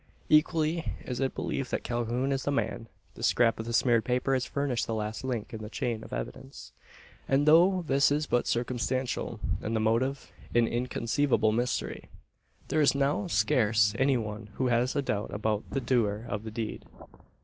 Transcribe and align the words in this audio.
Equally 0.29 0.93
is 1.05 1.19
it 1.19 1.35
believed 1.35 1.69
that 1.69 1.83
Calhoun 1.83 2.31
is 2.31 2.41
the 2.43 2.51
man. 2.51 2.87
The 3.13 3.21
scrap 3.21 3.59
of 3.59 3.67
smeared 3.75 4.03
paper 4.03 4.33
has 4.33 4.45
furnished 4.47 4.87
the 4.87 4.95
last 4.95 5.23
link 5.23 5.53
in 5.53 5.61
the 5.61 5.69
chain 5.69 6.03
of 6.03 6.11
evidence; 6.11 6.73
and, 7.27 7.47
though 7.47 7.83
this 7.85 8.09
is 8.11 8.25
but 8.25 8.47
circumstantial, 8.47 9.39
and 9.61 9.75
the 9.75 9.79
motive 9.79 10.31
an 10.55 10.65
inconceivable 10.67 11.51
mystery, 11.51 12.09
there 12.69 12.81
is 12.81 12.95
now 12.95 13.27
scarce 13.27 13.93
any 13.99 14.17
one 14.17 14.47
who 14.55 14.69
has 14.69 14.95
a 14.95 15.03
doubt 15.03 15.31
about 15.35 15.69
the 15.69 15.79
doer 15.79 16.25
of 16.27 16.45
the 16.45 16.49
deed. 16.49 16.83